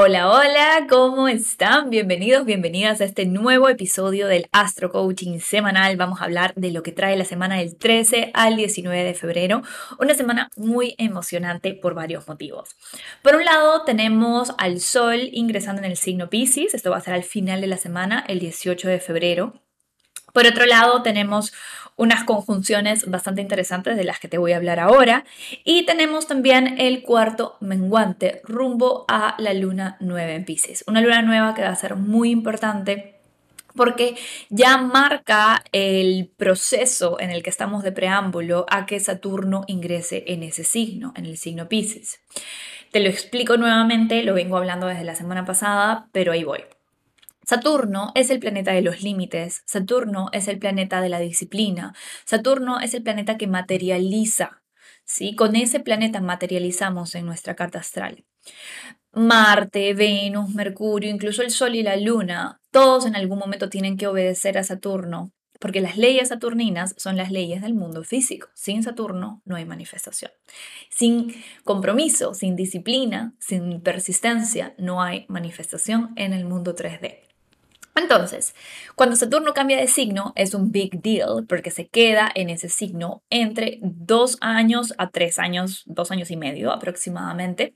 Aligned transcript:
Hola, 0.00 0.30
hola, 0.30 0.86
¿cómo 0.88 1.26
están? 1.26 1.90
Bienvenidos, 1.90 2.44
bienvenidas 2.44 3.00
a 3.00 3.04
este 3.04 3.26
nuevo 3.26 3.68
episodio 3.68 4.28
del 4.28 4.46
Astro 4.52 4.92
Coaching 4.92 5.40
semanal. 5.40 5.96
Vamos 5.96 6.20
a 6.20 6.24
hablar 6.24 6.52
de 6.54 6.70
lo 6.70 6.84
que 6.84 6.92
trae 6.92 7.16
la 7.16 7.24
semana 7.24 7.56
del 7.56 7.76
13 7.76 8.30
al 8.32 8.54
19 8.54 9.02
de 9.02 9.14
febrero, 9.14 9.62
una 9.98 10.14
semana 10.14 10.50
muy 10.56 10.94
emocionante 10.98 11.74
por 11.74 11.94
varios 11.94 12.28
motivos. 12.28 12.76
Por 13.22 13.34
un 13.34 13.44
lado, 13.44 13.82
tenemos 13.82 14.52
al 14.56 14.78
Sol 14.78 15.30
ingresando 15.32 15.82
en 15.82 15.90
el 15.90 15.96
signo 15.96 16.30
Pisces, 16.30 16.74
esto 16.74 16.92
va 16.92 16.98
a 16.98 17.00
ser 17.00 17.14
al 17.14 17.24
final 17.24 17.60
de 17.60 17.66
la 17.66 17.76
semana, 17.76 18.24
el 18.28 18.38
18 18.38 18.86
de 18.86 19.00
febrero. 19.00 19.54
Por 20.32 20.46
otro 20.46 20.64
lado, 20.64 21.02
tenemos 21.02 21.52
unas 21.98 22.24
conjunciones 22.24 23.10
bastante 23.10 23.42
interesantes 23.42 23.96
de 23.96 24.04
las 24.04 24.18
que 24.18 24.28
te 24.28 24.38
voy 24.38 24.52
a 24.52 24.56
hablar 24.56 24.80
ahora. 24.80 25.24
Y 25.64 25.84
tenemos 25.84 26.26
también 26.26 26.76
el 26.78 27.02
cuarto 27.02 27.58
menguante 27.60 28.40
rumbo 28.44 29.04
a 29.08 29.34
la 29.38 29.52
luna 29.52 29.98
nueva 30.00 30.32
en 30.32 30.46
Pisces. 30.46 30.84
Una 30.86 31.02
luna 31.02 31.20
nueva 31.20 31.54
que 31.54 31.62
va 31.62 31.68
a 31.68 31.76
ser 31.76 31.96
muy 31.96 32.30
importante 32.30 33.16
porque 33.74 34.16
ya 34.48 34.78
marca 34.78 35.62
el 35.72 36.30
proceso 36.36 37.20
en 37.20 37.30
el 37.30 37.42
que 37.42 37.50
estamos 37.50 37.82
de 37.82 37.92
preámbulo 37.92 38.66
a 38.70 38.86
que 38.86 38.98
Saturno 38.98 39.64
ingrese 39.66 40.24
en 40.28 40.42
ese 40.42 40.64
signo, 40.64 41.12
en 41.16 41.26
el 41.26 41.36
signo 41.36 41.68
Pisces. 41.68 42.20
Te 42.90 43.00
lo 43.00 43.08
explico 43.08 43.56
nuevamente, 43.56 44.22
lo 44.22 44.34
vengo 44.34 44.56
hablando 44.56 44.86
desde 44.86 45.04
la 45.04 45.14
semana 45.14 45.44
pasada, 45.44 46.08
pero 46.12 46.32
ahí 46.32 46.44
voy. 46.44 46.60
Saturno 47.48 48.12
es 48.14 48.28
el 48.28 48.40
planeta 48.40 48.72
de 48.72 48.82
los 48.82 49.02
límites, 49.02 49.62
Saturno 49.64 50.28
es 50.34 50.48
el 50.48 50.58
planeta 50.58 51.00
de 51.00 51.08
la 51.08 51.18
disciplina, 51.18 51.94
Saturno 52.26 52.78
es 52.78 52.92
el 52.92 53.02
planeta 53.02 53.38
que 53.38 53.46
materializa, 53.46 54.60
¿sí? 55.06 55.34
Con 55.34 55.56
ese 55.56 55.80
planeta 55.80 56.20
materializamos 56.20 57.14
en 57.14 57.24
nuestra 57.24 57.56
carta 57.56 57.78
astral. 57.78 58.26
Marte, 59.12 59.94
Venus, 59.94 60.50
Mercurio, 60.54 61.08
incluso 61.08 61.40
el 61.40 61.50
Sol 61.50 61.74
y 61.74 61.82
la 61.82 61.96
Luna, 61.96 62.60
todos 62.70 63.06
en 63.06 63.16
algún 63.16 63.38
momento 63.38 63.70
tienen 63.70 63.96
que 63.96 64.08
obedecer 64.08 64.58
a 64.58 64.62
Saturno, 64.62 65.32
porque 65.58 65.80
las 65.80 65.96
leyes 65.96 66.28
saturninas 66.28 66.94
son 66.98 67.16
las 67.16 67.32
leyes 67.32 67.62
del 67.62 67.72
mundo 67.72 68.04
físico. 68.04 68.48
Sin 68.52 68.82
Saturno 68.82 69.40
no 69.46 69.56
hay 69.56 69.64
manifestación. 69.64 70.32
Sin 70.90 71.34
compromiso, 71.64 72.34
sin 72.34 72.56
disciplina, 72.56 73.32
sin 73.38 73.80
persistencia, 73.80 74.74
no 74.76 75.02
hay 75.02 75.24
manifestación 75.28 76.12
en 76.16 76.34
el 76.34 76.44
mundo 76.44 76.74
3D. 76.74 77.27
Entonces, 77.98 78.54
cuando 78.94 79.16
Saturno 79.16 79.54
cambia 79.54 79.76
de 79.76 79.88
signo 79.88 80.32
es 80.36 80.54
un 80.54 80.70
big 80.70 81.02
deal 81.02 81.46
porque 81.48 81.70
se 81.70 81.88
queda 81.88 82.30
en 82.34 82.48
ese 82.48 82.68
signo 82.68 83.24
entre 83.28 83.78
dos 83.82 84.38
años 84.40 84.94
a 84.98 85.10
tres 85.10 85.38
años, 85.38 85.82
dos 85.86 86.10
años 86.10 86.30
y 86.30 86.36
medio 86.36 86.72
aproximadamente. 86.72 87.74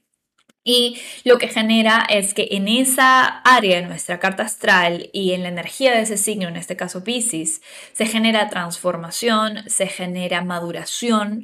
Y 0.64 1.00
lo 1.24 1.38
que 1.38 1.48
genera 1.48 2.06
es 2.08 2.34
que 2.34 2.48
en 2.52 2.68
esa 2.68 3.26
área 3.40 3.80
de 3.80 3.86
nuestra 3.86 4.20
carta 4.20 4.44
astral 4.44 5.10
y 5.12 5.32
en 5.32 5.42
la 5.42 5.48
energía 5.48 5.92
de 5.92 6.02
ese 6.02 6.16
signo, 6.16 6.46
en 6.46 6.56
este 6.56 6.76
caso 6.76 7.02
Pisces, 7.02 7.60
se 7.92 8.06
genera 8.06 8.48
transformación, 8.48 9.68
se 9.68 9.88
genera 9.88 10.44
maduración 10.44 11.42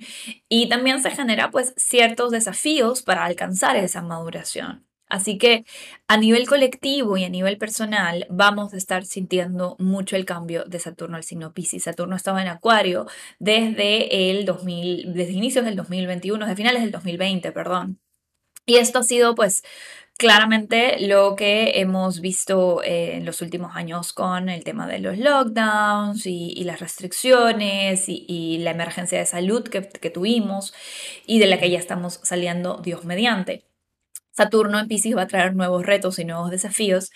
y 0.49 0.69
también 0.69 1.03
se 1.03 1.11
genera 1.11 1.51
pues 1.51 1.75
ciertos 1.77 2.31
desafíos 2.31 3.03
para 3.03 3.25
alcanzar 3.25 3.75
esa 3.77 4.03
maduración. 4.03 4.88
Así 5.09 5.39
que 5.39 5.65
a 6.07 6.17
nivel 6.17 6.47
colectivo 6.47 7.17
y 7.17 7.25
a 7.25 7.29
nivel 7.29 7.59
personal 7.59 8.27
vamos 8.31 8.75
a 8.75 8.77
estar 8.77 9.05
sintiendo 9.05 9.77
mucho 9.79 10.17
el 10.17 10.25
cambio 10.25 10.65
de 10.65 10.79
Saturno 10.79 11.17
al 11.17 11.25
signo 11.25 11.53
Pisces. 11.53 11.85
Saturno 11.85 12.17
estaba 12.17 12.43
en 12.43 12.49
Acuario 12.49 13.07
desde 13.39 14.31
el 14.31 14.45
2000, 14.45 15.15
desde 15.15 15.33
inicios 15.33 15.65
del 15.65 15.77
2021, 15.77 16.45
desde 16.45 16.57
finales 16.57 16.83
del 16.83 16.93
2020, 16.93 17.53
perdón. 17.53 18.01
Y 18.67 18.77
esto 18.77 18.99
ha 18.99 19.03
sido 19.03 19.35
pues 19.35 19.63
claramente 20.19 21.01
lo 21.07 21.37
que 21.37 21.81
hemos 21.81 22.21
visto 22.21 22.83
en 22.85 23.25
los 23.25 23.41
últimos 23.41 23.77
años 23.77 24.13
con 24.13 24.49
el 24.49 24.65
tema 24.65 24.87
de 24.87 24.99
los 24.99 25.17
lockdowns 25.17 26.27
y, 26.27 26.63
las 26.65 26.81
restricciones 26.81 28.05
y, 28.09 28.59
la 28.59 28.73
emergencia 28.73 29.19
de 29.19 29.27
salud 29.27 29.63
que 29.65 30.11
tuvimos 30.11 30.75
y 31.27 31.39
de 31.39 31.47
la 31.47 31.59
que 31.59 31.71
ya 31.71 31.79
estamos 31.79 32.21
saliendo 32.25 32.79
Dios 32.85 33.05
mediante. 33.05 33.68
Saturno 34.39 34.79
en 34.79 34.87
Pisces 34.87 35.17
va 35.17 35.23
a 35.23 35.27
traer 35.27 35.57
nuevos 35.57 35.85
retos 35.85 36.21
y 36.21 36.25
nuevos 36.25 36.53
desafíos 36.53 37.11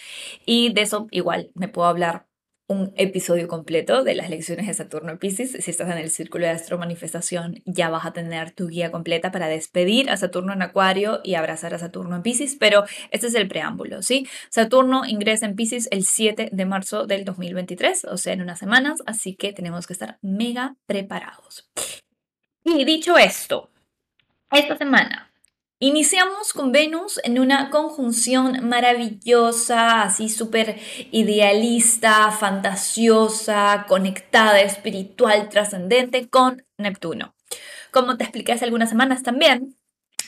y 0.44 0.72
de 0.72 0.82
eso 0.82 1.06
igual 1.12 1.52
me 1.54 1.68
puedo 1.68 1.86
hablar 1.86 2.26
un 2.66 2.92
episodio 2.96 3.46
completo 3.46 4.02
de 4.02 4.16
las 4.16 4.28
lecciones 4.28 4.66
de 4.66 4.74
Saturno 4.74 5.12
en 5.12 5.18
Pisces. 5.18 5.52
Si 5.52 5.70
estás 5.70 5.88
en 5.88 5.98
el 5.98 6.10
círculo 6.10 6.46
de 6.46 6.50
astro 6.50 6.78
manifestación, 6.78 7.62
ya 7.64 7.90
vas 7.90 8.06
a 8.06 8.12
tener 8.12 8.50
tu 8.50 8.66
guía 8.66 8.90
completa 8.90 9.30
para 9.30 9.46
despedir 9.46 10.10
a 10.10 10.16
Saturno 10.16 10.52
en 10.52 10.62
Acuario 10.62 11.20
y 11.22 11.36
abrazar 11.36 11.74
a 11.74 11.78
Saturno 11.78 12.16
en 12.16 12.22
Pisces, 12.22 12.56
pero 12.58 12.86
este 13.12 13.28
es 13.28 13.36
el 13.36 13.46
preámbulo, 13.46 14.02
¿sí? 14.02 14.26
Saturno 14.50 15.04
ingresa 15.06 15.46
en 15.46 15.54
Pisces 15.54 15.86
el 15.92 16.04
7 16.04 16.48
de 16.50 16.66
marzo 16.66 17.06
del 17.06 17.24
2023, 17.24 18.06
o 18.06 18.16
sea, 18.16 18.32
en 18.32 18.42
unas 18.42 18.58
semanas, 18.58 19.00
así 19.06 19.36
que 19.36 19.52
tenemos 19.52 19.86
que 19.86 19.92
estar 19.92 20.18
mega 20.22 20.74
preparados. 20.86 21.70
Y 22.64 22.84
dicho 22.84 23.16
esto, 23.16 23.70
esta 24.50 24.76
semana 24.76 25.31
Iniciamos 25.84 26.52
con 26.52 26.70
Venus 26.70 27.18
en 27.24 27.40
una 27.40 27.68
conjunción 27.70 28.68
maravillosa, 28.68 30.02
así 30.02 30.28
súper 30.28 30.78
idealista, 31.10 32.30
fantasiosa, 32.30 33.86
conectada, 33.88 34.60
espiritual, 34.60 35.48
trascendente 35.48 36.28
con 36.28 36.64
Neptuno. 36.78 37.34
Como 37.90 38.16
te 38.16 38.22
expliqué 38.22 38.52
hace 38.52 38.64
algunas 38.64 38.90
semanas 38.90 39.24
también, 39.24 39.76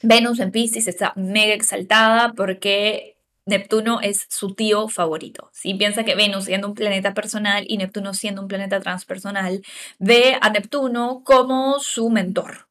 Venus 0.02 0.40
en 0.40 0.50
Pisces 0.50 0.88
está 0.88 1.12
mega 1.14 1.54
exaltada 1.54 2.32
porque 2.32 3.16
Neptuno 3.46 4.00
es 4.00 4.26
su 4.30 4.56
tío 4.56 4.88
favorito. 4.88 5.50
Si 5.52 5.72
piensa 5.74 6.02
que 6.02 6.16
Venus 6.16 6.46
siendo 6.46 6.66
un 6.66 6.74
planeta 6.74 7.14
personal 7.14 7.64
y 7.68 7.76
Neptuno 7.76 8.12
siendo 8.12 8.42
un 8.42 8.48
planeta 8.48 8.80
transpersonal, 8.80 9.62
ve 10.00 10.36
a 10.40 10.50
Neptuno 10.50 11.22
como 11.22 11.78
su 11.78 12.10
mentor. 12.10 12.66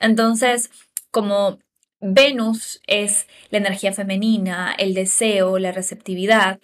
Entonces, 0.00 0.70
como 1.10 1.58
Venus 2.04 2.80
es 2.88 3.28
la 3.50 3.58
energía 3.58 3.92
femenina, 3.92 4.74
el 4.76 4.92
deseo, 4.92 5.60
la 5.60 5.70
receptividad. 5.70 6.58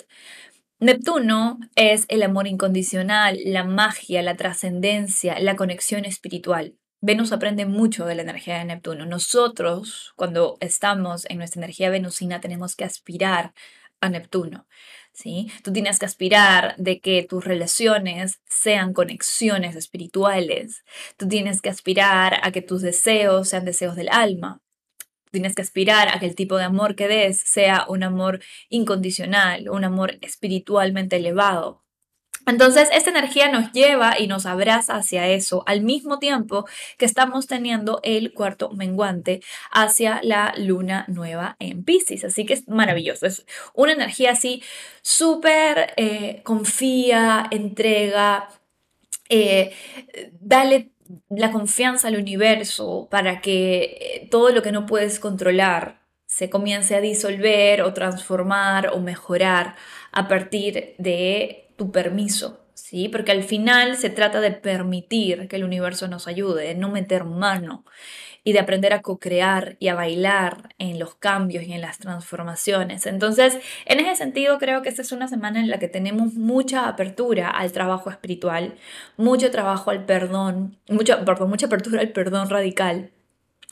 Neptuno 0.80 1.60
es 1.76 2.06
el 2.08 2.24
amor 2.24 2.48
incondicional, 2.48 3.38
la 3.44 3.62
magia, 3.62 4.20
la 4.22 4.34
trascendencia, 4.36 5.38
la 5.38 5.54
conexión 5.54 6.04
espiritual. 6.04 6.74
Venus 7.00 7.30
aprende 7.30 7.66
mucho 7.66 8.04
de 8.04 8.16
la 8.16 8.22
energía 8.22 8.58
de 8.58 8.64
Neptuno. 8.64 9.06
Nosotros, 9.06 10.12
cuando 10.16 10.56
estamos 10.58 11.24
en 11.30 11.38
nuestra 11.38 11.60
energía 11.60 11.88
venusina, 11.88 12.40
tenemos 12.40 12.74
que 12.74 12.84
aspirar 12.84 13.54
a 14.00 14.08
Neptuno. 14.08 14.66
¿sí? 15.12 15.52
Tú 15.62 15.72
tienes 15.72 16.00
que 16.00 16.06
aspirar 16.06 16.74
de 16.78 16.98
que 16.98 17.22
tus 17.22 17.44
relaciones 17.44 18.40
sean 18.48 18.92
conexiones 18.92 19.76
espirituales. 19.76 20.82
Tú 21.16 21.28
tienes 21.28 21.62
que 21.62 21.70
aspirar 21.70 22.40
a 22.42 22.50
que 22.50 22.62
tus 22.62 22.82
deseos 22.82 23.48
sean 23.48 23.64
deseos 23.64 23.94
del 23.94 24.08
alma 24.08 24.60
tienes 25.30 25.54
que 25.54 25.62
aspirar 25.62 26.08
a 26.08 26.18
que 26.20 26.26
el 26.26 26.34
tipo 26.34 26.56
de 26.56 26.64
amor 26.64 26.94
que 26.94 27.08
des 27.08 27.40
sea 27.40 27.86
un 27.88 28.02
amor 28.02 28.40
incondicional, 28.68 29.68
un 29.70 29.84
amor 29.84 30.18
espiritualmente 30.22 31.16
elevado. 31.16 31.82
Entonces, 32.48 32.88
esta 32.92 33.10
energía 33.10 33.52
nos 33.52 33.72
lleva 33.72 34.18
y 34.18 34.26
nos 34.26 34.46
abraza 34.46 34.96
hacia 34.96 35.28
eso, 35.28 35.64
al 35.66 35.82
mismo 35.82 36.18
tiempo 36.18 36.66
que 36.96 37.04
estamos 37.04 37.46
teniendo 37.46 38.00
el 38.02 38.32
cuarto 38.32 38.70
menguante 38.70 39.42
hacia 39.70 40.20
la 40.22 40.54
luna 40.56 41.04
nueva 41.08 41.56
en 41.58 41.84
Pisces. 41.84 42.24
Así 42.24 42.46
que 42.46 42.54
es 42.54 42.66
maravilloso. 42.66 43.26
Es 43.26 43.44
una 43.74 43.92
energía 43.92 44.30
así 44.32 44.62
súper 45.02 45.92
eh, 45.98 46.40
confía, 46.42 47.46
entrega, 47.50 48.48
eh, 49.28 49.74
dale 50.40 50.92
la 51.28 51.52
confianza 51.52 52.08
al 52.08 52.16
universo 52.16 53.08
para 53.10 53.40
que 53.40 54.07
todo 54.28 54.50
lo 54.50 54.62
que 54.62 54.72
no 54.72 54.86
puedes 54.86 55.18
controlar 55.20 56.00
se 56.26 56.50
comience 56.50 56.94
a 56.94 57.00
disolver 57.00 57.82
o 57.82 57.94
transformar 57.94 58.90
o 58.92 59.00
mejorar 59.00 59.76
a 60.12 60.28
partir 60.28 60.94
de 60.98 61.72
tu 61.76 61.90
permiso, 61.90 62.60
¿sí? 62.74 63.08
Porque 63.08 63.32
al 63.32 63.42
final 63.42 63.96
se 63.96 64.10
trata 64.10 64.40
de 64.40 64.50
permitir 64.52 65.48
que 65.48 65.56
el 65.56 65.64
universo 65.64 66.06
nos 66.06 66.28
ayude, 66.28 66.68
de 66.68 66.74
no 66.74 66.90
meter 66.90 67.24
mano 67.24 67.84
y 68.44 68.52
de 68.52 68.60
aprender 68.60 68.92
a 68.92 69.02
co-crear 69.02 69.76
y 69.78 69.88
a 69.88 69.94
bailar 69.94 70.74
en 70.78 70.98
los 70.98 71.14
cambios 71.14 71.64
y 71.64 71.72
en 71.72 71.80
las 71.80 71.98
transformaciones. 71.98 73.06
Entonces, 73.06 73.58
en 73.84 74.00
ese 74.00 74.16
sentido, 74.16 74.58
creo 74.58 74.82
que 74.82 74.88
esta 74.88 75.02
es 75.02 75.12
una 75.12 75.28
semana 75.28 75.60
en 75.60 75.68
la 75.68 75.78
que 75.78 75.88
tenemos 75.88 76.34
mucha 76.34 76.88
apertura 76.88 77.50
al 77.50 77.72
trabajo 77.72 78.10
espiritual, 78.10 78.74
mucho 79.16 79.50
trabajo 79.50 79.90
al 79.90 80.04
perdón, 80.04 80.78
mucho, 80.88 81.24
perdón, 81.24 81.50
mucha 81.50 81.66
apertura 81.66 82.00
al 82.00 82.10
perdón 82.10 82.48
radical, 82.48 83.10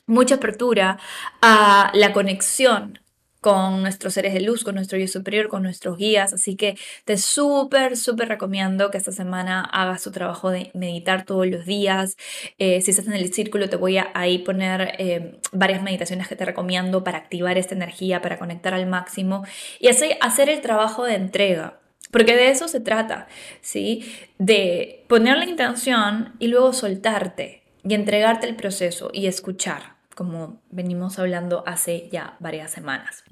mucha 0.07 0.37
apertura 0.37 0.99
a 1.43 1.91
la 1.95 2.13
conexión 2.13 3.01
con 3.47 3.81
nuestros 3.81 4.15
seres 4.15 4.35
de 4.35 4.41
luz, 4.41 4.65
con 4.65 4.75
nuestro 4.75 4.99
yo 4.99 5.07
superior, 5.07 5.47
con 5.47 5.63
nuestros 5.63 5.97
guías. 5.97 6.33
Así 6.33 6.57
que 6.57 6.77
te 7.05 7.17
súper, 7.17 7.97
súper 7.97 8.29
recomiendo 8.29 8.91
que 8.91 8.99
esta 8.99 9.13
semana 9.13 9.61
hagas 9.61 10.03
tu 10.03 10.11
trabajo 10.11 10.51
de 10.51 10.73
meditar 10.75 11.25
todos 11.25 11.47
los 11.47 11.65
días. 11.65 12.17
Eh, 12.59 12.81
si 12.81 12.91
estás 12.91 13.07
en 13.07 13.13
el 13.13 13.33
círculo, 13.33 13.69
te 13.69 13.77
voy 13.77 13.99
a 13.99 14.11
ahí 14.15 14.39
poner 14.39 14.97
eh, 14.99 15.39
varias 15.53 15.81
meditaciones 15.81 16.27
que 16.27 16.35
te 16.35 16.45
recomiendo 16.45 17.05
para 17.05 17.19
activar 17.19 17.57
esta 17.57 17.77
energía, 17.77 18.21
para 18.21 18.37
conectar 18.37 18.75
al 18.75 18.87
máximo 18.87 19.45
y 19.79 19.87
así 19.89 20.11
hacer 20.21 20.49
el 20.49 20.61
trabajo 20.61 21.05
de 21.05 21.15
entrega. 21.15 21.79
Porque 22.11 22.35
de 22.35 22.51
eso 22.51 22.67
se 22.67 22.81
trata, 22.81 23.29
¿sí? 23.61 24.13
De 24.39 25.05
poner 25.09 25.37
la 25.39 25.45
intención 25.45 26.35
y 26.41 26.49
luego 26.49 26.73
soltarte 26.73 27.63
y 27.85 27.95
entregarte 27.95 28.49
el 28.49 28.57
proceso 28.57 29.11
y 29.13 29.27
escuchar 29.27 29.96
como 30.17 30.61
venimos 30.71 31.21
hablando 31.21 31.63
hace 31.67 32.09
ya 32.11 32.37
varias 32.41 32.73
semanas. 32.73 33.23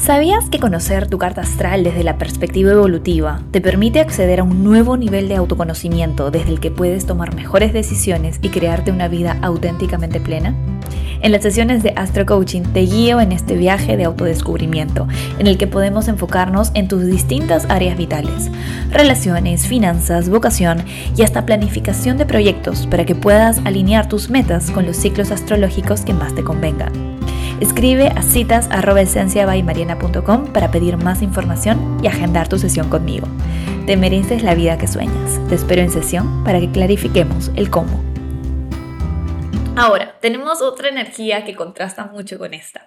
¿Sabías 0.00 0.48
que 0.48 0.58
conocer 0.58 1.08
tu 1.08 1.18
carta 1.18 1.42
astral 1.42 1.84
desde 1.84 2.04
la 2.04 2.16
perspectiva 2.16 2.72
evolutiva 2.72 3.42
te 3.50 3.60
permite 3.60 4.00
acceder 4.00 4.40
a 4.40 4.44
un 4.44 4.64
nuevo 4.64 4.96
nivel 4.96 5.28
de 5.28 5.36
autoconocimiento 5.36 6.30
desde 6.30 6.52
el 6.52 6.58
que 6.58 6.70
puedes 6.70 7.04
tomar 7.04 7.34
mejores 7.34 7.74
decisiones 7.74 8.38
y 8.40 8.48
crearte 8.48 8.92
una 8.92 9.08
vida 9.08 9.36
auténticamente 9.42 10.18
plena? 10.18 10.54
En 11.20 11.32
las 11.32 11.42
sesiones 11.42 11.82
de 11.82 11.92
Astro 11.96 12.24
Coaching 12.24 12.62
te 12.62 12.80
guío 12.80 13.20
en 13.20 13.30
este 13.30 13.56
viaje 13.56 13.98
de 13.98 14.04
autodescubrimiento, 14.04 15.06
en 15.38 15.46
el 15.46 15.58
que 15.58 15.66
podemos 15.66 16.08
enfocarnos 16.08 16.70
en 16.72 16.88
tus 16.88 17.04
distintas 17.04 17.66
áreas 17.68 17.98
vitales, 17.98 18.50
relaciones, 18.90 19.66
finanzas, 19.66 20.30
vocación 20.30 20.82
y 21.14 21.22
hasta 21.22 21.44
planificación 21.44 22.16
de 22.16 22.24
proyectos 22.24 22.86
para 22.86 23.04
que 23.04 23.14
puedas 23.14 23.58
alinear 23.66 24.08
tus 24.08 24.30
metas 24.30 24.70
con 24.70 24.86
los 24.86 24.96
ciclos 24.96 25.30
astrológicos 25.30 26.00
que 26.00 26.14
más 26.14 26.34
te 26.34 26.42
convengan. 26.42 27.10
Escribe 27.60 28.08
a 28.08 28.22
citas.esenciabaymariana.com 28.22 30.46
para 30.46 30.70
pedir 30.70 30.96
más 30.96 31.20
información 31.20 31.98
y 32.02 32.06
agendar 32.06 32.48
tu 32.48 32.58
sesión 32.58 32.88
conmigo. 32.88 33.26
Te 33.86 33.98
mereces 33.98 34.42
la 34.42 34.54
vida 34.54 34.78
que 34.78 34.86
sueñas. 34.86 35.38
Te 35.48 35.56
espero 35.56 35.82
en 35.82 35.90
sesión 35.90 36.42
para 36.42 36.58
que 36.58 36.70
clarifiquemos 36.70 37.50
el 37.56 37.68
cómo. 37.68 38.02
Ahora, 39.76 40.16
tenemos 40.20 40.62
otra 40.62 40.88
energía 40.88 41.44
que 41.44 41.54
contrasta 41.54 42.06
mucho 42.06 42.38
con 42.38 42.54
esta. 42.54 42.86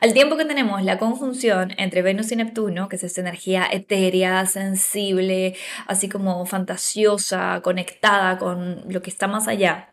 Al 0.00 0.12
tiempo 0.12 0.36
que 0.36 0.44
tenemos 0.44 0.82
la 0.82 0.98
conjunción 0.98 1.72
entre 1.76 2.02
Venus 2.02 2.32
y 2.32 2.36
Neptuno, 2.36 2.88
que 2.88 2.96
es 2.96 3.04
esta 3.04 3.20
energía 3.20 3.68
etérea, 3.70 4.44
sensible, 4.46 5.54
así 5.86 6.08
como 6.08 6.44
fantasiosa, 6.46 7.60
conectada 7.62 8.38
con 8.38 8.82
lo 8.88 9.02
que 9.02 9.10
está 9.10 9.28
más 9.28 9.46
allá, 9.46 9.90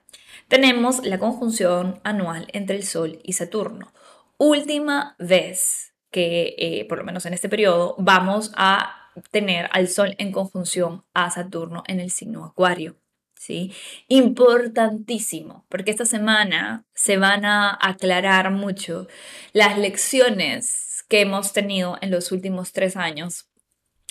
tenemos 0.47 1.05
la 1.05 1.19
conjunción 1.19 1.99
anual 2.03 2.47
entre 2.53 2.77
el 2.77 2.83
Sol 2.83 3.19
y 3.23 3.33
Saturno 3.33 3.91
última 4.37 5.15
vez 5.19 5.93
que, 6.11 6.55
eh, 6.57 6.85
por 6.87 6.99
lo 6.99 7.03
menos 7.03 7.25
en 7.25 7.33
este 7.33 7.49
periodo, 7.49 7.95
vamos 7.97 8.51
a 8.55 9.11
tener 9.31 9.69
al 9.71 9.87
Sol 9.87 10.15
en 10.19 10.31
conjunción 10.31 11.03
a 11.13 11.29
Saturno 11.31 11.83
en 11.87 11.99
el 11.99 12.11
signo 12.11 12.45
Acuario. 12.45 12.97
¿Sí? 13.39 13.71
Importantísimo, 14.07 15.65
porque 15.69 15.91
esta 15.91 16.05
semana 16.05 16.85
se 16.95 17.17
van 17.17 17.45
a 17.45 17.77
aclarar 17.79 18.49
mucho 18.49 19.07
las 19.53 19.77
lecciones 19.77 21.05
que 21.07 21.21
hemos 21.21 21.53
tenido 21.53 21.97
en 22.01 22.09
los 22.09 22.31
últimos 22.31 22.73
tres 22.73 22.97
años 22.97 23.47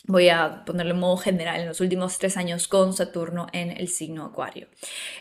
voy 0.06 0.29
a 0.29 0.64
ponerlo 0.64 0.94
en 0.94 1.00
modo 1.00 1.17
general, 1.17 1.61
en 1.61 1.67
los 1.67 1.81
últimos 1.81 2.19
tres 2.19 2.37
años 2.37 2.69
con 2.69 2.93
Saturno 2.93 3.47
en 3.53 3.70
el 3.70 3.88
signo 3.88 4.25
Acuario. 4.25 4.69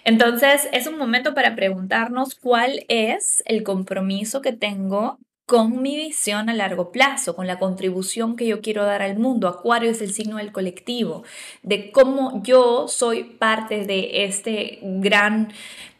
Entonces, 0.03 0.67
es 0.71 0.87
un 0.87 0.97
momento 0.97 1.33
para 1.33 1.55
preguntarnos 1.55 2.35
cuál 2.35 2.85
es 2.87 3.43
el 3.45 3.63
compromiso 3.63 4.41
que 4.41 4.53
tengo 4.53 5.19
con 5.45 5.81
mi 5.81 5.95
visión 5.95 6.49
a 6.49 6.53
largo 6.53 6.91
plazo, 6.91 7.35
con 7.35 7.45
la 7.45 7.59
contribución 7.59 8.35
que 8.35 8.47
yo 8.47 8.61
quiero 8.61 8.83
dar 8.83 9.01
al 9.03 9.17
mundo. 9.17 9.47
Acuario 9.47 9.91
es 9.91 10.01
el 10.01 10.11
signo 10.11 10.37
del 10.37 10.51
colectivo, 10.51 11.23
de 11.61 11.91
cómo 11.91 12.41
yo 12.43 12.87
soy 12.87 13.23
parte 13.23 13.85
de 13.85 14.25
este 14.25 14.79
gran 14.81 15.53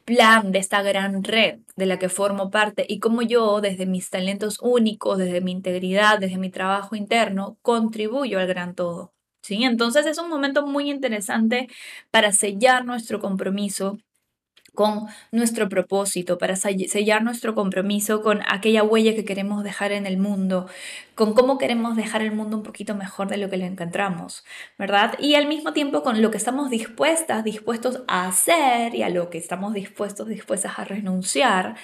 plan 0.06 0.52
de 0.52 0.60
esta 0.60 0.82
gran 0.84 1.24
red 1.24 1.60
de 1.76 1.86
la 1.88 2.00
que 2.00 2.10
formo 2.10 2.52
parte 2.52 2.86
y 2.88 3.00
cómo 3.00 3.22
yo, 3.24 3.62
desde 3.62 3.86
mis 3.86 4.10
talentos 4.10 4.60
únicos, 4.62 5.18
desde 5.18 5.42
mi 5.42 5.52
integridad, 5.52 6.20
desde 6.20 6.38
mi 6.38 6.50
trabajo 6.52 6.96
interno, 6.96 7.58
contribuyo 7.62 8.40
al 8.40 8.48
gran 8.48 8.76
todo. 8.76 9.14
¿Sí? 9.42 9.64
Entonces 9.64 10.08
es 10.08 10.18
un 10.18 10.30
momento 10.30 10.66
muy 10.66 10.90
interesante 10.90 11.68
para 12.12 12.32
sellar 12.32 12.86
nuestro 12.86 13.20
compromiso 13.20 14.00
con 14.76 15.08
nuestro 15.32 15.70
propósito, 15.70 16.38
para 16.38 16.56
sellar 16.56 17.24
nuestro 17.24 17.56
compromiso 17.56 18.22
con 18.22 18.42
aquella 18.48 18.84
huella 18.84 19.16
que 19.16 19.26
queremos 19.26 19.64
dejar 19.64 19.92
en 19.92 20.06
el 20.06 20.18
mundo, 20.18 20.68
con 21.16 21.34
cómo 21.34 21.58
queremos 21.58 21.96
dejar 21.96 22.22
el 22.22 22.32
mundo 22.32 22.58
un 22.58 22.64
poquito 22.64 22.94
mejor 22.96 23.28
de 23.30 23.38
lo 23.38 23.50
que 23.50 23.58
lo 23.58 23.66
encontramos, 23.66 24.44
¿verdad? 24.78 25.16
Y 25.20 25.36
al 25.36 25.48
mismo 25.48 25.74
tiempo 25.74 26.04
con 26.04 26.22
lo 26.22 26.30
que 26.32 26.38
estamos 26.38 26.70
dispuestas, 26.70 27.44
dispuestos 27.44 28.04
a 28.08 28.28
hacer 28.28 28.94
y 28.94 29.04
a 29.04 29.10
lo 29.10 29.30
que 29.30 29.38
estamos 29.38 29.74
dispuestos, 29.74 30.28
dispuestas 30.28 30.78
a 30.78 30.84
renunciar 30.84 31.76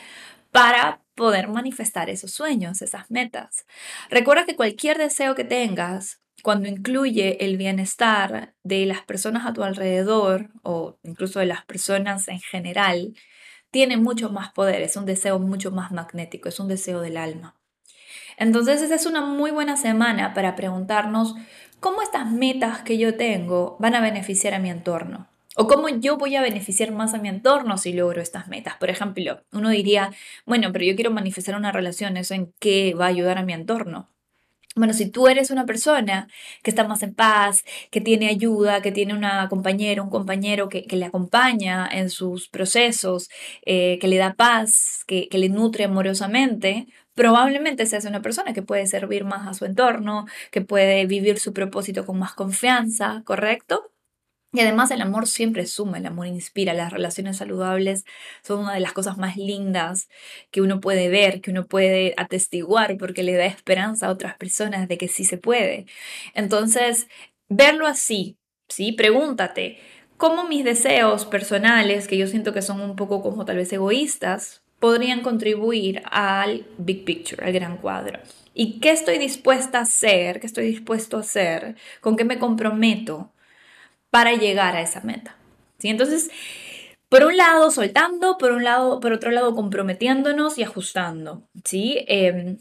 para 0.51 1.01
poder 1.15 1.47
manifestar 1.47 2.09
esos 2.09 2.31
sueños, 2.31 2.81
esas 2.81 3.09
metas. 3.09 3.65
Recuerda 4.09 4.45
que 4.45 4.55
cualquier 4.55 4.97
deseo 4.97 5.35
que 5.35 5.43
tengas, 5.43 6.20
cuando 6.43 6.67
incluye 6.67 7.45
el 7.45 7.57
bienestar 7.57 8.53
de 8.63 8.85
las 8.85 9.01
personas 9.01 9.45
a 9.45 9.53
tu 9.53 9.63
alrededor 9.63 10.49
o 10.63 10.97
incluso 11.03 11.39
de 11.39 11.45
las 11.45 11.65
personas 11.65 12.27
en 12.27 12.39
general, 12.39 13.13
tiene 13.71 13.97
mucho 13.97 14.29
más 14.29 14.51
poder, 14.51 14.81
es 14.81 14.97
un 14.97 15.05
deseo 15.05 15.39
mucho 15.39 15.71
más 15.71 15.91
magnético, 15.91 16.49
es 16.49 16.59
un 16.59 16.67
deseo 16.67 16.99
del 17.01 17.17
alma. 17.17 17.55
Entonces 18.37 18.81
esa 18.81 18.95
es 18.95 19.05
una 19.05 19.21
muy 19.21 19.51
buena 19.51 19.77
semana 19.77 20.33
para 20.33 20.55
preguntarnos 20.55 21.35
cómo 21.79 22.01
estas 22.01 22.29
metas 22.31 22.81
que 22.81 22.97
yo 22.97 23.15
tengo 23.15 23.77
van 23.79 23.95
a 23.95 24.01
beneficiar 24.01 24.53
a 24.53 24.59
mi 24.59 24.69
entorno. 24.69 25.27
O 25.57 25.67
cómo 25.67 25.89
yo 25.89 26.17
voy 26.17 26.37
a 26.37 26.41
beneficiar 26.41 26.91
más 26.91 27.13
a 27.13 27.17
mi 27.17 27.27
entorno 27.27 27.77
si 27.77 27.91
logro 27.91 28.21
estas 28.21 28.47
metas. 28.47 28.75
Por 28.77 28.89
ejemplo, 28.89 29.41
uno 29.51 29.69
diría, 29.69 30.11
bueno, 30.45 30.71
pero 30.71 30.85
yo 30.85 30.95
quiero 30.95 31.11
manifestar 31.11 31.55
una 31.55 31.73
relación, 31.73 32.15
¿eso 32.15 32.33
en 32.33 32.53
qué 32.59 32.93
va 32.93 33.05
a 33.05 33.09
ayudar 33.09 33.37
a 33.37 33.43
mi 33.43 33.51
entorno? 33.51 34.10
Bueno, 34.75 34.93
si 34.93 35.09
tú 35.11 35.27
eres 35.27 35.51
una 35.51 35.65
persona 35.65 36.29
que 36.63 36.71
está 36.71 36.87
más 36.87 37.03
en 37.03 37.13
paz, 37.13 37.65
que 37.89 37.99
tiene 37.99 38.29
ayuda, 38.29 38.81
que 38.81 38.93
tiene 38.93 39.13
una 39.13 39.49
compañera, 39.49 40.01
un 40.01 40.09
compañero 40.09 40.69
que, 40.69 40.85
le 40.89 41.05
acompaña 41.05 41.87
en 41.91 42.09
sus 42.09 42.47
procesos, 42.47 43.29
eh, 43.65 43.99
que 43.99 44.07
le 44.07 44.15
da 44.17 44.33
paz, 44.35 45.03
que, 45.07 45.27
que 45.27 45.39
le 45.39 45.49
nutre 45.49 45.83
amorosamente, 45.83 46.87
probablemente 47.15 47.85
seas 47.85 48.05
una 48.05 48.21
persona 48.21 48.53
que 48.53 48.61
puede 48.61 48.87
servir 48.87 49.25
más 49.25 49.45
a 49.45 49.53
su 49.53 49.65
entorno, 49.65 50.25
que 50.51 50.61
puede 50.61 51.05
vivir 51.05 51.39
su 51.39 51.51
propósito 51.53 52.05
con 52.05 52.17
más 52.19 52.33
confianza, 52.33 53.23
¿correcto? 53.25 53.91
Y 54.53 54.59
además 54.59 54.91
el 54.91 55.01
amor 55.01 55.27
siempre 55.27 55.65
suma, 55.65 55.97
el 55.97 56.05
amor 56.05 56.27
inspira, 56.27 56.73
las 56.73 56.91
relaciones 56.91 57.37
saludables 57.37 58.03
son 58.43 58.59
una 58.59 58.73
de 58.73 58.81
las 58.81 58.91
cosas 58.91 59.17
más 59.17 59.37
lindas 59.37 60.09
que 60.51 60.61
uno 60.61 60.81
puede 60.81 61.07
ver, 61.07 61.39
que 61.39 61.51
uno 61.51 61.67
puede 61.67 62.13
atestiguar 62.17 62.97
porque 62.97 63.23
le 63.23 63.33
da 63.33 63.45
esperanza 63.45 64.07
a 64.07 64.11
otras 64.11 64.35
personas 64.35 64.89
de 64.89 64.97
que 64.97 65.07
sí 65.07 65.23
se 65.23 65.37
puede. 65.37 65.85
Entonces, 66.33 67.07
verlo 67.47 67.87
así, 67.87 68.37
¿sí? 68.67 68.91
Pregúntate, 68.91 69.79
¿cómo 70.17 70.43
mis 70.45 70.65
deseos 70.65 71.25
personales, 71.25 72.07
que 72.09 72.17
yo 72.17 72.27
siento 72.27 72.53
que 72.53 72.61
son 72.61 72.81
un 72.81 72.97
poco 72.97 73.21
como 73.21 73.45
tal 73.45 73.55
vez 73.57 73.71
egoístas, 73.71 74.63
podrían 74.79 75.21
contribuir 75.21 76.01
al 76.11 76.67
big 76.77 77.05
picture, 77.05 77.45
al 77.45 77.53
gran 77.53 77.77
cuadro? 77.77 78.19
¿Y 78.53 78.81
qué 78.81 78.91
estoy 78.91 79.17
dispuesta 79.17 79.79
a 79.79 79.83
hacer? 79.83 80.41
¿Qué 80.41 80.47
estoy 80.47 80.65
dispuesto 80.65 81.15
a 81.15 81.21
hacer? 81.21 81.75
¿Con 82.01 82.17
qué 82.17 82.25
me 82.25 82.37
comprometo? 82.37 83.31
Para 84.11 84.33
llegar 84.35 84.75
a 84.75 84.81
esa 84.81 85.01
meta. 85.01 85.35
¿sí? 85.79 85.89
Entonces, 85.89 86.29
por 87.09 87.23
un 87.25 87.37
lado 87.37 87.71
soltando, 87.71 88.37
por 88.37 88.51
un 88.53 88.63
lado, 88.63 88.99
por 89.01 89.13
otro 89.13 89.31
lado 89.31 89.55
comprometiéndonos 89.55 90.57
y 90.57 90.63
ajustando, 90.63 91.49
¿sí? 91.65 92.05
Em, 92.07 92.59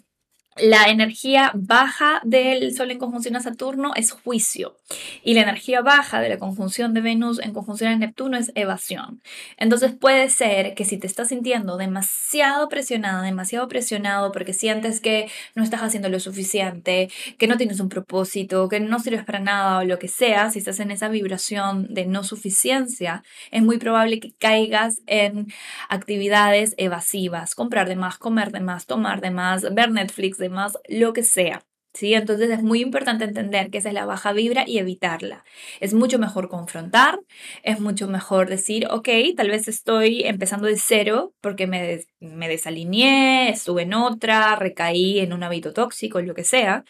La 0.63 0.85
energía 0.89 1.53
baja 1.55 2.21
del 2.23 2.75
Sol 2.77 2.91
en 2.91 2.99
conjunción 2.99 3.35
a 3.37 3.41
Saturno 3.41 3.93
es 3.97 4.11
juicio 4.11 4.77
y 5.23 5.33
la 5.33 5.43
energía 5.43 5.81
baja 5.81 6.21
de 6.21 6.29
la 6.29 6.39
conjunción 6.39 6.93
de 6.93 7.01
Venus 7.01 7.39
en 7.39 7.55
conjunción 7.55 7.93
a 7.93 7.97
Neptuno 7.97 8.37
es 8.37 8.53
evasión. 8.55 9.23
Entonces 9.57 9.93
puede 9.93 10.29
ser 10.29 10.75
que 10.75 10.85
si 10.85 10.99
te 10.99 11.07
estás 11.07 11.29
sintiendo 11.29 11.79
demasiado 11.79 12.69
presionada, 12.69 13.23
demasiado 13.23 13.69
presionado 13.69 14.33
porque 14.33 14.53
sientes 14.53 15.01
que 15.01 15.31
no 15.55 15.63
estás 15.63 15.81
haciendo 15.81 16.11
lo 16.11 16.21
suficiente, 16.21 17.11
que 17.39 17.47
no 17.47 17.57
tienes 17.57 17.81
un 17.81 17.89
propósito, 17.89 18.69
que 18.69 18.81
no 18.81 18.99
sirves 18.99 19.25
para 19.25 19.41
nada 19.41 19.79
o 19.79 19.85
lo 19.85 19.99
que 19.99 20.09
sea, 20.09 20.51
si 20.51 20.59
estás 20.59 20.81
en 20.81 20.91
esa 20.91 21.09
vibración 21.09 21.87
de 21.89 22.05
no 22.05 22.23
suficiencia, 22.23 23.23
es 23.51 23.63
muy 23.63 23.79
probable 23.79 24.21
que 24.21 24.33
caigas 24.33 25.01
en 25.07 25.47
actividades 25.89 26.75
evasivas, 26.77 27.55
comprar 27.55 27.89
de 27.89 27.97
más, 27.97 28.19
comer 28.19 28.53
de 28.53 28.61
más, 28.61 28.85
tomar 28.85 29.23
de 29.23 29.31
más, 29.31 29.73
ver 29.75 29.91
Netflix 29.91 30.37
de 30.37 30.50
más, 30.51 30.79
lo 30.89 31.13
que 31.13 31.23
sea. 31.23 31.63
¿Sí? 31.93 32.15
Entonces 32.15 32.51
es 32.51 32.63
muy 32.63 32.81
importante 32.83 33.25
entender 33.25 33.69
que 33.71 33.79
esa 33.79 33.89
es 33.89 33.95
la 33.95 34.07
baja 34.07 34.33
vibra 34.33 34.63
y 34.65 34.79
evitarla. 34.79 35.45
Es 35.81 35.93
mucho 35.93 36.21
mejor 36.21 36.49
confrontar, 36.49 37.19
es 37.65 37.81
mucho 37.81 38.07
mejor 38.07 38.49
decir, 38.49 38.87
ok, 38.89 39.09
tal 39.37 39.49
vez 39.51 39.67
estoy 39.67 40.23
empezando 40.23 40.69
de 40.69 40.77
cero 40.77 41.35
porque 41.41 41.67
me, 41.67 42.05
me 42.21 42.49
desalineé, 42.49 43.51
estuve 43.51 43.83
en 43.83 43.95
otra, 43.95 44.55
recaí 44.55 45.19
en 45.19 45.33
un 45.33 45.43
hábito 45.43 45.73
tóxico, 45.73 46.21
lo 46.21 46.35
que 46.35 46.45
sea, 46.45 46.85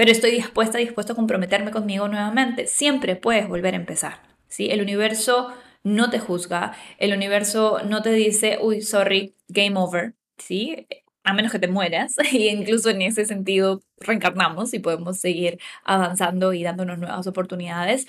pero 0.00 0.10
estoy 0.10 0.30
dispuesta, 0.30 0.78
dispuesto 0.78 1.12
a 1.12 1.16
comprometerme 1.16 1.70
conmigo 1.70 2.08
nuevamente. 2.08 2.66
Siempre 2.66 3.16
puedes 3.16 3.46
volver 3.46 3.74
a 3.74 3.76
empezar. 3.76 4.22
¿sí? 4.48 4.70
El 4.70 4.80
universo 4.80 5.52
no 5.82 6.08
te 6.08 6.18
juzga, 6.18 6.74
el 6.96 7.12
universo 7.12 7.80
no 7.84 8.00
te 8.00 8.12
dice, 8.12 8.58
uy, 8.62 8.80
sorry, 8.80 9.34
game 9.48 9.78
over. 9.78 10.14
¿sí? 10.38 10.86
A 11.24 11.32
menos 11.34 11.52
que 11.52 11.58
te 11.58 11.68
mueras, 11.68 12.14
y 12.32 12.48
incluso 12.48 12.90
en 12.90 13.02
ese 13.02 13.24
sentido 13.24 13.82
reencarnamos 13.98 14.74
y 14.74 14.78
podemos 14.78 15.18
seguir 15.18 15.58
avanzando 15.84 16.52
y 16.52 16.62
dándonos 16.62 16.98
nuevas 16.98 17.26
oportunidades. 17.26 18.06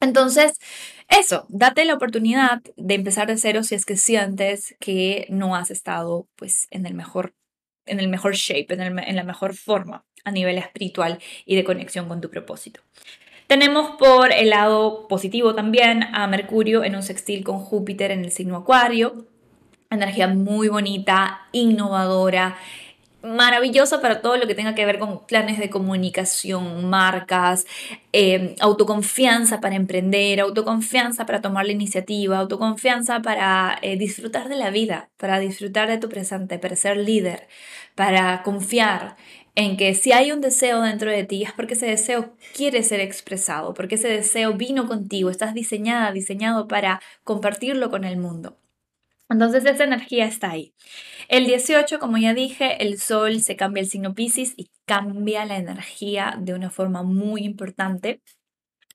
Entonces, 0.00 0.58
eso, 1.08 1.46
date 1.50 1.84
la 1.84 1.94
oportunidad 1.94 2.62
de 2.76 2.94
empezar 2.94 3.26
de 3.28 3.36
cero 3.36 3.62
si 3.62 3.74
es 3.74 3.84
que 3.84 3.96
sientes 3.96 4.74
que 4.80 5.26
no 5.28 5.54
has 5.54 5.70
estado 5.70 6.26
pues 6.36 6.68
en 6.70 6.86
el 6.86 6.94
mejor, 6.94 7.34
en 7.84 8.00
el 8.00 8.08
mejor 8.08 8.34
shape, 8.34 8.72
en, 8.72 8.98
en 8.98 9.16
la 9.16 9.24
mejor 9.24 9.54
forma 9.54 10.06
a 10.24 10.30
nivel 10.30 10.58
espiritual 10.58 11.18
y 11.44 11.56
de 11.56 11.64
conexión 11.64 12.08
con 12.08 12.20
tu 12.20 12.30
propósito. 12.30 12.80
Tenemos 13.46 13.96
por 13.98 14.32
el 14.32 14.50
lado 14.50 15.08
positivo 15.08 15.54
también 15.54 16.04
a 16.14 16.26
Mercurio 16.28 16.84
en 16.84 16.94
un 16.94 17.02
sextil 17.02 17.42
con 17.42 17.58
Júpiter 17.58 18.12
en 18.12 18.24
el 18.24 18.30
signo 18.30 18.56
Acuario, 18.56 19.26
energía 19.90 20.28
muy 20.28 20.68
bonita, 20.68 21.42
innovadora, 21.52 22.56
maravillosa 23.22 24.00
para 24.00 24.22
todo 24.22 24.36
lo 24.36 24.46
que 24.46 24.54
tenga 24.54 24.74
que 24.74 24.86
ver 24.86 24.98
con 24.98 25.26
planes 25.26 25.58
de 25.58 25.68
comunicación, 25.68 26.88
marcas, 26.88 27.66
eh, 28.12 28.54
autoconfianza 28.60 29.60
para 29.60 29.76
emprender, 29.76 30.40
autoconfianza 30.40 31.26
para 31.26 31.40
tomar 31.42 31.66
la 31.66 31.72
iniciativa, 31.72 32.38
autoconfianza 32.38 33.20
para 33.20 33.78
eh, 33.82 33.96
disfrutar 33.98 34.48
de 34.48 34.56
la 34.56 34.70
vida, 34.70 35.10
para 35.18 35.38
disfrutar 35.38 35.88
de 35.88 35.98
tu 35.98 36.08
presente, 36.08 36.58
para 36.58 36.76
ser 36.76 36.96
líder, 36.96 37.48
para 37.94 38.42
confiar 38.42 39.16
en 39.54 39.76
que 39.76 39.94
si 39.94 40.12
hay 40.12 40.32
un 40.32 40.40
deseo 40.40 40.80
dentro 40.80 41.10
de 41.10 41.24
ti 41.24 41.42
es 41.42 41.52
porque 41.52 41.74
ese 41.74 41.86
deseo 41.86 42.34
quiere 42.56 42.82
ser 42.82 43.00
expresado, 43.00 43.74
porque 43.74 43.96
ese 43.96 44.08
deseo 44.08 44.54
vino 44.54 44.86
contigo, 44.86 45.28
estás 45.30 45.54
diseñada, 45.54 46.12
diseñado 46.12 46.68
para 46.68 47.00
compartirlo 47.24 47.90
con 47.90 48.04
el 48.04 48.16
mundo. 48.16 48.56
Entonces 49.30 49.64
esa 49.64 49.84
energía 49.84 50.26
está 50.26 50.50
ahí. 50.50 50.74
El 51.28 51.46
18, 51.46 51.98
como 52.00 52.18
ya 52.18 52.34
dije, 52.34 52.82
el 52.84 52.98
Sol 52.98 53.40
se 53.40 53.56
cambia 53.56 53.82
el 53.82 53.88
signo 53.88 54.14
Pisces 54.14 54.54
y 54.56 54.70
cambia 54.84 55.44
la 55.46 55.56
energía 55.56 56.36
de 56.40 56.54
una 56.54 56.70
forma 56.70 57.02
muy 57.04 57.44
importante. 57.44 58.22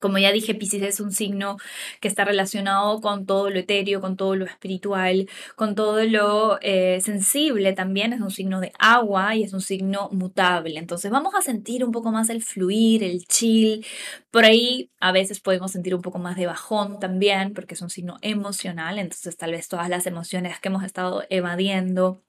Como 0.05 0.19
ya 0.19 0.31
dije, 0.31 0.53
Pisces 0.53 0.83
es 0.83 0.99
un 0.99 1.11
signo 1.11 1.57
que 1.99 2.07
está 2.07 2.25
relacionado 2.25 3.01
con 3.01 3.25
todo 3.25 3.49
lo 3.49 3.57
etéreo, 3.57 4.01
con 4.01 4.17
todo 4.17 4.35
lo 4.35 4.45
espiritual, 4.45 5.27
con 5.55 5.73
todo 5.73 6.03
lo 6.03 6.59
eh, 6.61 7.01
sensible 7.01 7.73
también. 7.73 8.13
Es 8.13 8.21
un 8.21 8.29
signo 8.29 8.59
de 8.61 8.71
agua 8.77 9.35
y 9.35 9.41
es 9.41 9.51
un 9.53 9.61
signo 9.61 10.09
mutable. 10.11 10.77
Entonces 10.77 11.09
vamos 11.09 11.33
a 11.33 11.41
sentir 11.41 11.83
un 11.83 11.91
poco 11.91 12.11
más 12.11 12.29
el 12.29 12.43
fluir, 12.43 13.03
el 13.03 13.25
chill. 13.25 13.83
Por 14.29 14.45
ahí 14.45 14.91
a 14.99 15.11
veces 15.11 15.39
podemos 15.39 15.71
sentir 15.71 15.95
un 15.95 16.03
poco 16.03 16.19
más 16.19 16.35
de 16.35 16.45
bajón 16.45 16.99
también, 16.99 17.55
porque 17.55 17.73
es 17.73 17.81
un 17.81 17.89
signo 17.89 18.17
emocional. 18.21 18.99
Entonces 18.99 19.35
tal 19.37 19.53
vez 19.53 19.67
todas 19.67 19.89
las 19.89 20.05
emociones 20.05 20.59
que 20.59 20.67
hemos 20.69 20.83
estado 20.83 21.23
evadiendo 21.31 22.21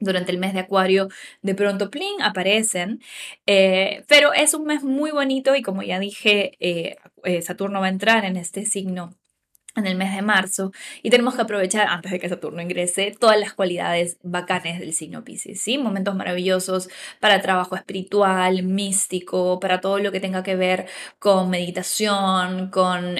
durante 0.00 0.32
el 0.32 0.38
mes 0.38 0.54
de 0.54 0.60
Acuario 0.60 1.08
de 1.42 1.54
pronto 1.54 1.90
plin 1.90 2.20
aparecen, 2.22 3.00
eh, 3.46 4.04
pero 4.08 4.32
es 4.32 4.54
un 4.54 4.64
mes 4.64 4.82
muy 4.82 5.10
bonito 5.12 5.54
y 5.54 5.62
como 5.62 5.82
ya 5.82 6.00
dije, 6.00 6.56
eh, 6.58 6.96
eh, 7.24 7.42
Saturno 7.42 7.80
va 7.80 7.86
a 7.86 7.90
entrar 7.90 8.24
en 8.24 8.36
este 8.36 8.64
signo 8.64 9.14
en 9.76 9.86
el 9.86 9.94
mes 9.94 10.12
de 10.12 10.22
marzo 10.22 10.72
y 11.00 11.10
tenemos 11.10 11.36
que 11.36 11.42
aprovechar 11.42 11.86
antes 11.86 12.10
de 12.10 12.18
que 12.18 12.28
Saturno 12.28 12.60
ingrese 12.60 13.14
todas 13.18 13.38
las 13.38 13.54
cualidades 13.54 14.18
bacanes 14.24 14.80
del 14.80 14.92
signo 14.92 15.22
Pisces, 15.22 15.60
¿sí? 15.60 15.78
Momentos 15.78 16.16
maravillosos 16.16 16.88
para 17.20 17.40
trabajo 17.40 17.76
espiritual, 17.76 18.64
místico, 18.64 19.60
para 19.60 19.80
todo 19.80 20.00
lo 20.00 20.10
que 20.10 20.18
tenga 20.18 20.42
que 20.42 20.56
ver 20.56 20.86
con 21.20 21.50
meditación, 21.50 22.70
con 22.70 23.14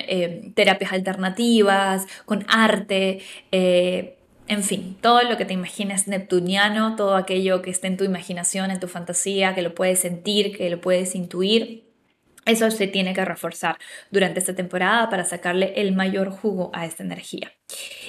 terapias 0.57 0.93
alternativas, 0.93 2.07
con 2.25 2.45
arte, 2.49 3.21
en 4.51 4.65
fin, 4.65 4.97
todo 5.01 5.23
lo 5.23 5.37
que 5.37 5.45
te 5.45 5.55
imagines 5.55 6.09
neptuniano, 6.09 6.97
todo 6.97 7.15
aquello 7.15 7.63
que 7.63 7.71
esté 7.71 7.87
en 7.87 7.97
tu 7.97 8.03
imaginación, 8.03 8.73
en 8.73 8.81
tu 8.81 8.89
fantasía, 8.89 9.55
que 9.55 9.63
lo 9.63 9.77
puedes 9.77 10.01
sentir, 10.01 10.57
que 10.57 10.69
lo 10.69 10.81
puedes 10.81 11.15
intuir, 11.15 11.85
eso 12.47 12.71
se 12.71 12.87
tiene 12.87 13.13
que 13.15 13.25
reforzar 13.25 13.77
durante 14.11 14.41
esta 14.41 14.55
temporada 14.55 15.09
para 15.11 15.25
sacarle 15.25 15.73
el 15.77 15.93
mayor 15.93 16.31
jugo 16.31 16.71
a 16.73 16.87
esta 16.87 17.03
energía. 17.03 17.53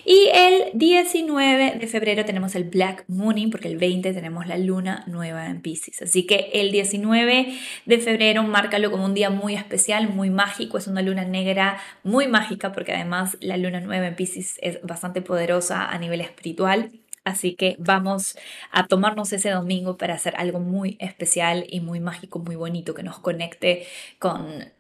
Y 0.05 0.29
el 0.33 0.71
19 0.73 1.77
de 1.79 1.88
febrero 1.88 2.25
tenemos 2.25 2.55
el 2.55 2.63
Black 2.63 3.03
Mooning, 3.07 3.51
porque 3.51 3.67
el 3.67 3.77
20 3.77 4.13
tenemos 4.13 4.47
la 4.47 4.57
luna 4.57 5.03
nueva 5.07 5.47
en 5.47 5.61
Pisces. 5.61 6.01
Así 6.01 6.25
que 6.25 6.50
el 6.53 6.71
19 6.71 7.53
de 7.85 7.97
febrero, 8.00 8.43
márcalo 8.43 8.89
como 8.89 9.05
un 9.05 9.13
día 9.13 9.29
muy 9.29 9.55
especial, 9.55 10.09
muy 10.09 10.29
mágico. 10.29 10.77
Es 10.77 10.88
una 10.88 11.01
luna 11.01 11.25
negra 11.25 11.79
muy 12.03 12.27
mágica, 12.27 12.71
porque 12.71 12.93
además 12.93 13.38
la 13.41 13.57
luna 13.57 13.79
nueva 13.79 14.07
en 14.07 14.15
Pisces 14.15 14.57
es 14.61 14.81
bastante 14.81 15.21
poderosa 15.21 15.88
a 15.88 15.97
nivel 16.00 16.21
espiritual. 16.21 16.89
Así 17.24 17.56
que 17.56 17.75
vamos 17.80 18.38
a 18.72 18.88
tomarnos 18.88 19.32
ese 19.32 19.51
domingo 19.51 19.98
para 19.98 20.16
hacer 20.16 20.36
algo 20.38 20.60
muy 20.60 20.98
especial 21.00 21.66
y 21.70 21.80
muy 21.80 22.00
mágico, 22.00 22.40
muy 22.40 22.56
bonito, 22.56 22.96
que 22.96 23.04
nos 23.04 23.20
conecte 23.20 23.86
con 24.18 24.72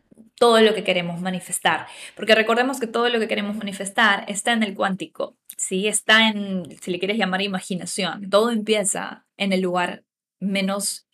todo 0.41 0.59
lo 0.61 0.73
que 0.73 0.83
queremos 0.83 1.21
manifestar. 1.21 1.85
Porque 2.15 2.33
recordemos 2.33 2.79
que 2.79 2.87
todo 2.87 3.09
lo 3.09 3.19
que 3.19 3.27
queremos 3.27 3.55
manifestar 3.57 4.25
está 4.27 4.53
en 4.53 4.63
el 4.63 4.73
cuántico, 4.73 5.37
¿sí? 5.55 5.87
está 5.87 6.29
en, 6.29 6.63
si 6.81 6.89
le 6.89 6.97
quieres 6.97 7.17
llamar 7.17 7.43
imaginación. 7.43 8.27
Todo 8.29 8.49
empieza 8.49 9.25
en 9.37 9.53
el 9.53 9.61
lugar 9.61 10.03
menos 10.39 11.05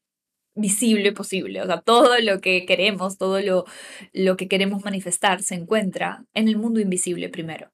visible 0.55 1.11
posible. 1.11 1.61
O 1.61 1.65
sea, 1.65 1.81
todo 1.81 2.19
lo 2.19 2.39
que 2.39 2.65
queremos, 2.65 3.17
todo 3.17 3.41
lo, 3.41 3.65
lo 4.13 4.37
que 4.37 4.47
queremos 4.47 4.85
manifestar 4.85 5.41
se 5.43 5.55
encuentra 5.55 6.25
en 6.33 6.47
el 6.47 6.57
mundo 6.57 6.79
invisible 6.79 7.29
primero. 7.29 7.71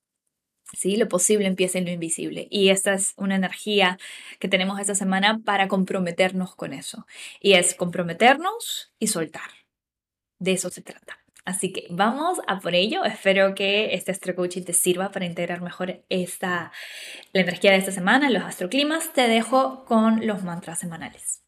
¿Sí? 0.73 0.97
Lo 0.97 1.07
posible 1.07 1.47
empieza 1.47 1.77
en 1.77 1.85
lo 1.85 1.91
invisible. 1.91 2.47
Y 2.49 2.69
esta 2.69 2.93
es 2.93 3.13
una 3.15 3.35
energía 3.35 3.97
que 4.39 4.47
tenemos 4.49 4.79
esta 4.79 4.95
semana 4.95 5.39
para 5.45 5.67
comprometernos 5.67 6.55
con 6.55 6.73
eso. 6.73 7.05
Y 7.39 7.53
es 7.53 7.75
comprometernos 7.75 8.91
y 8.99 9.07
soltar. 9.07 9.49
De 10.39 10.53
eso 10.53 10.69
se 10.69 10.81
trata. 10.81 11.19
Así 11.45 11.73
que 11.73 11.87
vamos 11.89 12.39
a 12.47 12.59
por 12.59 12.73
ello. 12.73 13.03
Espero 13.03 13.53
que 13.53 13.93
este 13.93 14.11
astro 14.11 14.35
coaching 14.35 14.63
te 14.63 14.73
sirva 14.73 15.11
para 15.11 15.25
integrar 15.25 15.61
mejor 15.61 16.03
esta, 16.09 16.71
la 17.33 17.41
energía 17.41 17.71
de 17.71 17.77
esta 17.77 17.91
semana, 17.91 18.29
los 18.29 18.43
astroclimas. 18.43 19.13
Te 19.13 19.27
dejo 19.27 19.85
con 19.85 20.25
los 20.25 20.43
mantras 20.43 20.79
semanales. 20.79 21.41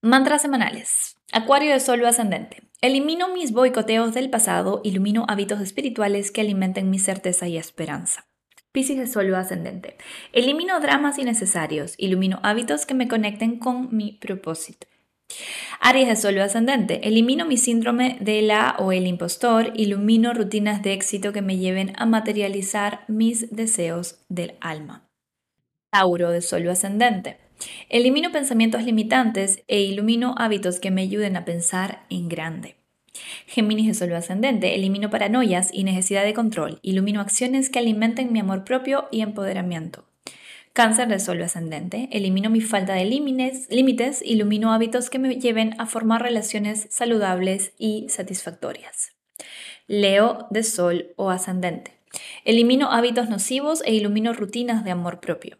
Mantras 0.00 0.42
semanales. 0.42 1.16
Acuario 1.32 1.72
de 1.72 1.78
Sol 1.78 2.04
ascendente. 2.04 2.60
Elimino 2.80 3.32
mis 3.32 3.52
boicoteos 3.52 4.14
del 4.14 4.30
pasado, 4.30 4.80
ilumino 4.82 5.26
hábitos 5.28 5.60
espirituales 5.60 6.32
que 6.32 6.40
alimenten 6.40 6.90
mi 6.90 6.98
certeza 6.98 7.46
y 7.46 7.56
esperanza. 7.56 8.26
Piscis 8.72 8.98
de 8.98 9.06
Sol 9.06 9.32
ascendente. 9.36 9.96
Elimino 10.32 10.80
dramas 10.80 11.18
innecesarios, 11.18 11.94
ilumino 11.98 12.40
hábitos 12.42 12.84
que 12.84 12.94
me 12.94 13.06
conecten 13.06 13.60
con 13.60 13.96
mi 13.96 14.12
propósito. 14.12 14.88
Aries 15.80 16.08
de 16.08 16.16
Sol 16.16 16.40
ascendente. 16.40 17.06
Elimino 17.06 17.46
mi 17.46 17.58
síndrome 17.58 18.18
de 18.20 18.42
la 18.42 18.74
o 18.80 18.90
el 18.90 19.06
impostor, 19.06 19.72
ilumino 19.76 20.34
rutinas 20.34 20.82
de 20.82 20.94
éxito 20.94 21.32
que 21.32 21.42
me 21.42 21.58
lleven 21.58 21.92
a 21.96 22.06
materializar 22.06 23.04
mis 23.06 23.54
deseos 23.54 24.24
del 24.28 24.54
alma. 24.60 25.08
Tauro 25.92 26.30
de 26.30 26.42
Sol 26.42 26.68
ascendente. 26.68 27.38
Elimino 27.88 28.32
pensamientos 28.32 28.84
limitantes 28.84 29.62
e 29.68 29.80
ilumino 29.80 30.34
hábitos 30.38 30.80
que 30.80 30.90
me 30.90 31.02
ayuden 31.02 31.36
a 31.36 31.44
pensar 31.44 32.04
en 32.10 32.28
grande. 32.28 32.76
Géminis 33.46 33.86
de 33.86 33.94
Sol 33.94 34.14
ascendente. 34.14 34.74
Elimino 34.74 35.10
paranoias 35.10 35.70
y 35.72 35.84
necesidad 35.84 36.24
de 36.24 36.34
control. 36.34 36.78
Ilumino 36.82 37.20
acciones 37.20 37.70
que 37.70 37.78
alimenten 37.78 38.32
mi 38.32 38.40
amor 38.40 38.64
propio 38.64 39.08
y 39.10 39.20
empoderamiento. 39.20 40.04
Cáncer 40.72 41.08
de 41.08 41.18
Sol 41.18 41.42
ascendente. 41.42 42.08
Elimino 42.12 42.48
mi 42.50 42.60
falta 42.60 42.94
de 42.94 43.04
límites, 43.04 44.22
ilumino 44.24 44.72
hábitos 44.72 45.10
que 45.10 45.18
me 45.18 45.34
lleven 45.34 45.74
a 45.78 45.86
formar 45.86 46.22
relaciones 46.22 46.86
saludables 46.90 47.72
y 47.78 48.06
satisfactorias. 48.08 49.12
Leo 49.88 50.46
de 50.50 50.62
Sol 50.62 51.08
o 51.16 51.30
ascendente. 51.30 51.92
Elimino 52.44 52.92
hábitos 52.92 53.28
nocivos 53.28 53.82
e 53.84 53.94
ilumino 53.94 54.32
rutinas 54.32 54.84
de 54.84 54.92
amor 54.92 55.20
propio. 55.20 55.58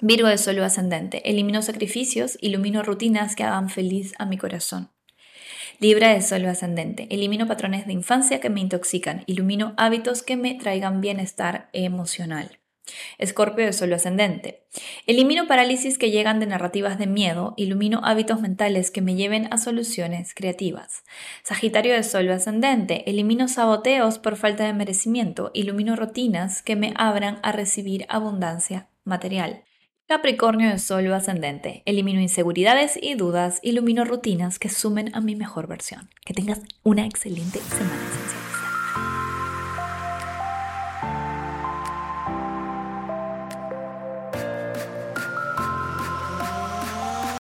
Virgo 0.00 0.28
de 0.28 0.38
Sol 0.38 0.62
ascendente. 0.62 1.28
Elimino 1.28 1.60
sacrificios, 1.60 2.38
ilumino 2.40 2.84
rutinas 2.84 3.34
que 3.34 3.42
hagan 3.42 3.68
feliz 3.68 4.14
a 4.18 4.26
mi 4.26 4.38
corazón. 4.38 4.90
Libra 5.80 6.10
de 6.14 6.22
Sol 6.22 6.46
ascendente. 6.46 7.08
Elimino 7.10 7.48
patrones 7.48 7.86
de 7.86 7.94
infancia 7.94 8.38
que 8.38 8.48
me 8.48 8.60
intoxican. 8.60 9.24
Ilumino 9.26 9.74
hábitos 9.76 10.22
que 10.22 10.36
me 10.36 10.54
traigan 10.54 11.00
bienestar 11.00 11.68
emocional. 11.72 12.58
Escorpio 13.18 13.66
de 13.66 13.72
Sol 13.72 13.92
ascendente. 13.92 14.62
Elimino 15.06 15.48
parálisis 15.48 15.98
que 15.98 16.12
llegan 16.12 16.38
de 16.38 16.46
narrativas 16.46 16.96
de 16.96 17.08
miedo, 17.08 17.54
ilumino 17.56 18.00
hábitos 18.04 18.40
mentales 18.40 18.92
que 18.92 19.02
me 19.02 19.16
lleven 19.16 19.48
a 19.50 19.58
soluciones 19.58 20.32
creativas. 20.32 21.02
Sagitario 21.42 21.94
de 21.94 22.04
Sol 22.04 22.30
ascendente. 22.30 23.02
Elimino 23.10 23.48
saboteos 23.48 24.20
por 24.20 24.36
falta 24.36 24.64
de 24.64 24.74
merecimiento, 24.74 25.50
ilumino 25.54 25.96
rutinas 25.96 26.62
que 26.62 26.76
me 26.76 26.94
abran 26.96 27.40
a 27.42 27.50
recibir 27.50 28.06
abundancia 28.08 28.88
material. 29.04 29.64
Capricornio 30.08 30.70
de 30.70 30.78
Sol 30.78 31.12
ascendente. 31.12 31.82
Elimino 31.84 32.22
inseguridades 32.22 32.98
y 32.98 33.14
dudas, 33.14 33.58
ilumino 33.60 34.06
rutinas 34.06 34.58
que 34.58 34.70
sumen 34.70 35.14
a 35.14 35.20
mi 35.20 35.36
mejor 35.36 35.66
versión. 35.66 36.08
Que 36.24 36.32
tengas 36.32 36.62
una 36.82 37.04
excelente 37.04 37.58
semana 37.58 38.00
esencial. 38.10 38.37